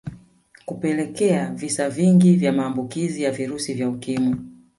[0.65, 4.35] Kupelekea visa vingi vya maambukizi ya virusi vya Ukimwi